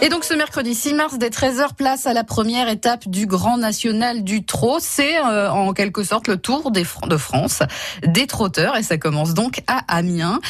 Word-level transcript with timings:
Et 0.00 0.10
donc 0.10 0.24
ce 0.24 0.32
mercredi 0.32 0.76
6 0.76 0.94
mars 0.94 1.18
dès 1.18 1.28
13h, 1.28 1.74
place 1.74 2.06
à 2.06 2.12
la 2.12 2.22
première 2.22 2.68
étape 2.68 3.08
du 3.08 3.26
Grand 3.26 3.58
National 3.58 4.22
du 4.22 4.44
Trot. 4.44 4.78
C'est 4.80 5.18
euh, 5.18 5.50
en 5.50 5.72
quelque 5.72 6.04
sorte 6.04 6.28
le 6.28 6.36
tour 6.36 6.70
de 6.70 7.16
France 7.16 7.62
des 8.06 8.28
trotteurs 8.28 8.76
et 8.76 8.84
ça 8.84 8.96
commence 8.96 9.34
donc 9.34 9.62
à 9.66 9.82
Amiens. 9.88 10.40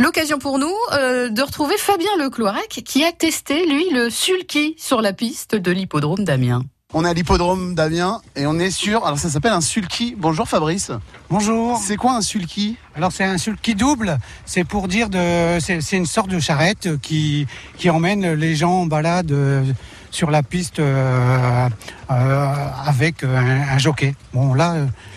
L'occasion 0.00 0.38
pour 0.38 0.58
nous 0.58 0.74
euh, 0.92 1.28
de 1.28 1.42
retrouver 1.42 1.76
Fabien 1.78 2.10
Lecloirec 2.18 2.82
qui 2.84 3.04
a 3.04 3.12
testé 3.12 3.64
lui 3.66 3.88
le 3.90 4.10
sulky 4.10 4.74
sur 4.76 5.00
la 5.00 5.12
piste 5.12 5.54
de 5.54 5.70
l'hippodrome 5.70 6.24
d'Amiens. 6.24 6.62
On 6.94 7.04
est 7.04 7.08
à 7.08 7.12
l'hippodrome 7.14 7.74
d'Amiens 7.74 8.22
et 8.36 8.46
on 8.46 8.60
est 8.60 8.70
sur. 8.70 9.04
Alors 9.04 9.18
ça 9.18 9.28
s'appelle 9.28 9.52
un 9.52 9.60
sulky. 9.60 10.14
Bonjour 10.16 10.48
Fabrice. 10.48 10.92
Bonjour. 11.28 11.78
C'est 11.78 11.96
quoi 11.96 12.12
un 12.12 12.20
sulky? 12.22 12.76
Alors 12.94 13.10
c'est 13.10 13.24
un 13.24 13.38
sulky 13.38 13.74
double. 13.74 14.18
C'est 14.44 14.62
pour 14.62 14.86
dire 14.86 15.10
de. 15.10 15.58
C'est 15.58 15.96
une 15.96 16.06
sorte 16.06 16.30
de 16.30 16.38
charrette 16.38 16.98
qui 17.02 17.48
qui 17.76 17.90
emmène 17.90 18.34
les 18.34 18.54
gens 18.54 18.82
en 18.82 18.86
balade 18.86 19.32
euh, 19.32 19.64
sur 20.12 20.30
la 20.30 20.44
piste 20.44 20.78
euh, 20.78 21.68
euh, 22.10 22.54
avec 22.86 23.24
un, 23.24 23.76
jockey. 23.78 24.14
Bon 24.32 24.54
là 24.54 24.76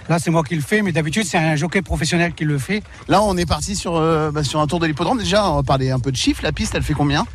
là 0.09 0.17
c'est 0.17 0.31
moi 0.31 0.43
qui 0.43 0.55
le 0.55 0.61
fais, 0.61 0.81
mais 0.81 0.91
d'habitude 0.91 1.23
c'est 1.25 1.38
un 1.38 1.55
jockey 1.55 1.83
professionnel 1.83 2.33
qui 2.33 2.45
le 2.45 2.57
fait. 2.57 2.81
Là 3.07 3.21
on 3.21 3.38
est 3.38 3.45
parti 3.45 3.75
sur 3.75 3.93
bah, 4.31 4.43
sur 4.43 4.59
un 4.59 4.65
tour 4.65 4.79
de 4.79 4.88
l'hippodrome. 4.88 5.19
Déjà 5.19 5.49
on 5.49 5.57
va 5.57 5.63
parler 5.63 5.91
un 5.91 5.99
peu 5.99 6.11
de 6.11 6.17
chiffres. 6.17 6.41
La 6.43 6.51
piste 6.51 6.73
elle 6.73 6.83
fait 6.83 6.95
combien? 6.95 7.27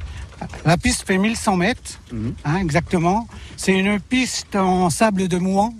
La 0.65 0.77
piste 0.77 1.07
fait 1.07 1.19
1100 1.19 1.57
mètres, 1.57 2.01
mhm. 2.13 2.35
hein, 2.45 2.57
exactement. 2.57 3.27
C'est 3.57 3.73
une 3.73 4.01
piste 4.01 4.57
en 4.57 4.91
sable 4.91 5.29
de 5.29 5.39
Mouan 5.39 5.75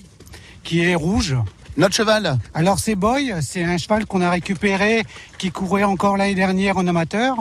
qui 0.63 0.81
est 0.81 0.95
rouge. 0.95 1.37
Notre 1.77 1.95
cheval 1.95 2.39
Alors 2.55 2.79
c'est 2.79 2.95
Boy, 2.95 3.35
c'est 3.41 3.65
un 3.65 3.79
cheval 3.79 4.07
qu'on 4.07 4.21
a 4.21 4.31
récupéré 4.31 5.03
qui 5.39 5.51
courait 5.51 5.85
encore 5.85 6.17
l'année 6.17 6.37
dernière 6.37 6.77
en 6.77 6.87
amateur. 6.87 7.37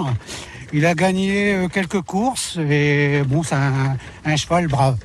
Il 0.74 0.88
a 0.88 0.96
gagné 0.96 1.54
euh, 1.54 1.68
quelques 1.68 2.02
courses 2.02 2.58
et 2.58 3.22
bon, 3.28 3.44
c'est 3.44 3.54
un, 3.54 4.36
cheval 4.36 4.68
brave. 4.68 4.98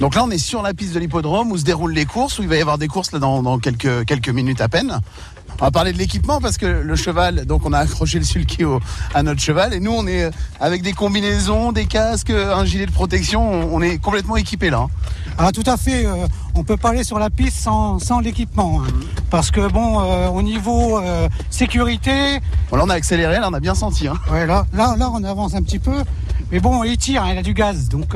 Donc 0.00 0.16
là, 0.16 0.24
on 0.24 0.30
est 0.30 0.38
sur 0.38 0.62
la 0.62 0.74
piste 0.74 0.94
de 0.94 0.98
l'hippodrome 0.98 1.52
où 1.52 1.56
se 1.56 1.62
déroulent 1.62 1.94
les 1.94 2.06
courses, 2.06 2.40
où 2.40 2.42
il 2.42 2.48
va 2.48 2.56
y 2.56 2.60
avoir 2.60 2.76
des 2.76 2.88
courses 2.88 3.12
là, 3.12 3.20
dans, 3.20 3.58
quelques, 3.60 4.04
quelques 4.04 4.28
minutes 4.28 4.60
à 4.60 4.68
peine. 4.68 4.98
On 5.58 5.64
va 5.64 5.70
parler 5.70 5.94
de 5.94 5.98
l'équipement 5.98 6.38
parce 6.38 6.58
que 6.58 6.66
le 6.66 6.96
cheval, 6.96 7.46
donc 7.46 7.64
on 7.64 7.72
a 7.72 7.78
accroché 7.78 8.18
le 8.18 8.26
sulky 8.26 8.62
à 9.14 9.22
notre 9.22 9.40
cheval 9.40 9.72
et 9.72 9.80
nous 9.80 9.92
on 9.92 10.06
est 10.06 10.30
avec 10.60 10.82
des 10.82 10.92
combinaisons, 10.92 11.72
des 11.72 11.86
casques, 11.86 12.30
un 12.30 12.64
gilet 12.66 12.84
de 12.84 12.90
protection, 12.90 13.74
on, 13.74 13.80
est 13.80 13.96
complètement 13.96 14.36
équipé 14.36 14.68
là. 14.68 14.80
Hein. 14.80 14.88
Ah 15.38 15.52
tout 15.52 15.62
à 15.64 15.78
fait, 15.78 16.04
euh, 16.04 16.26
on 16.54 16.62
peut 16.62 16.76
pas 16.76 16.90
aller 16.90 17.04
sur 17.04 17.18
la 17.18 17.30
piste 17.30 17.56
sans, 17.58 18.20
l'équipement 18.20 18.82
hein. 18.82 18.90
parce 19.30 19.50
que 19.50 19.66
bon 19.68 20.00
euh, 20.00 20.28
au 20.28 20.42
niveau 20.42 20.98
euh, 20.98 21.26
sécurité. 21.48 22.40
Bon, 22.70 22.76
là 22.76 22.84
on 22.84 22.90
a 22.90 22.94
accéléré, 22.94 23.40
là 23.40 23.48
on 23.50 23.54
a 23.54 23.60
bien 23.60 23.74
senti. 23.74 24.08
Hein. 24.08 24.18
Ouais, 24.30 24.46
là, 24.46 24.66
là, 24.74 24.94
là 24.98 25.10
on 25.10 25.24
avance 25.24 25.54
un 25.54 25.62
petit 25.62 25.78
peu. 25.78 25.96
Mais 26.52 26.60
bon, 26.60 26.84
il 26.84 26.98
tire, 26.98 27.24
il 27.32 27.38
a 27.38 27.42
du 27.42 27.54
gaz, 27.54 27.88
donc 27.88 28.14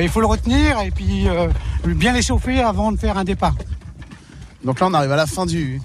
il 0.00 0.08
faut 0.08 0.20
le 0.20 0.26
retenir 0.26 0.80
et 0.80 0.90
puis 0.90 1.28
bien 1.84 2.12
l'échauffer 2.12 2.62
avant 2.62 2.90
de 2.90 2.96
faire 2.96 3.16
un 3.16 3.24
départ. 3.24 3.54
Donc 4.64 4.80
là, 4.80 4.88
on 4.88 4.94
arrive 4.94 5.12
à 5.12 5.16
la 5.16 5.26
fin 5.26 5.46
du, 5.46 5.80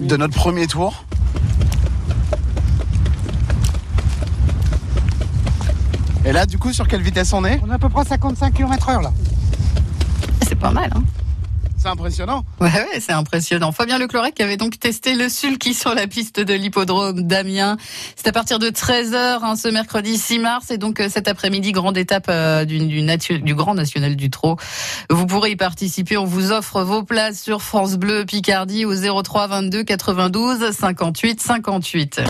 de 0.00 0.16
notre 0.16 0.34
premier 0.34 0.66
tour. 0.66 1.04
Et 6.24 6.32
là, 6.32 6.46
du 6.46 6.58
coup, 6.58 6.72
sur 6.72 6.86
quelle 6.86 7.02
vitesse 7.02 7.32
on 7.32 7.44
est? 7.44 7.60
On 7.64 7.70
est 7.70 7.74
à 7.74 7.78
peu 7.78 7.88
près 7.88 8.04
55 8.04 8.52
km/h 8.52 9.02
là. 9.02 9.12
C'est 10.46 10.58
pas 10.58 10.70
mal, 10.70 10.90
hein 10.94 11.02
c'est 11.88 11.92
impressionnant. 11.92 12.44
Ouais, 12.60 13.00
c'est 13.00 13.12
impressionnant. 13.12 13.72
Fabien 13.72 13.98
Leclerc 13.98 14.32
qui 14.34 14.42
avait 14.42 14.58
donc 14.58 14.78
testé 14.78 15.14
le 15.14 15.30
sulky 15.30 15.72
sur 15.72 15.94
la 15.94 16.06
piste 16.06 16.38
de 16.38 16.52
l'hippodrome 16.52 17.22
d'Amiens. 17.22 17.78
C'est 18.14 18.28
à 18.28 18.32
partir 18.32 18.58
de 18.58 18.68
13h 18.68 19.38
hein, 19.42 19.56
ce 19.56 19.68
mercredi 19.68 20.18
6 20.18 20.38
mars 20.38 20.70
et 20.70 20.76
donc 20.76 21.00
euh, 21.00 21.08
cet 21.08 21.28
après-midi 21.28 21.72
grande 21.72 21.96
étape 21.96 22.26
euh, 22.28 22.66
du, 22.66 22.78
du, 22.78 23.40
du, 23.40 23.54
Grand 23.54 23.74
National 23.74 24.16
du 24.16 24.28
Trot. 24.28 24.56
Vous 25.08 25.26
pourrez 25.26 25.52
y 25.52 25.56
participer. 25.56 26.18
On 26.18 26.26
vous 26.26 26.52
offre 26.52 26.82
vos 26.82 27.02
places 27.04 27.40
sur 27.40 27.62
France 27.62 27.96
Bleu 27.96 28.26
Picardie 28.26 28.84
au 28.84 28.94
03 28.94 29.46
22 29.46 29.82
92 29.84 30.70
58 30.72 31.40
58. 31.40 32.20